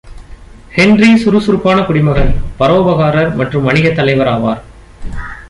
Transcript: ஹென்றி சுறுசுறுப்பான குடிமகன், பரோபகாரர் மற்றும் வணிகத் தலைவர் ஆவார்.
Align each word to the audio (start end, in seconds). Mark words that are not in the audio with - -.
ஹென்றி 0.75 1.09
சுறுசுறுப்பான 1.17 1.81
குடிமகன், 1.81 2.31
பரோபகாரர் 2.59 3.31
மற்றும் 3.35 3.69
வணிகத் 3.69 3.95
தலைவர் 3.95 4.27
ஆவார். 4.27 4.61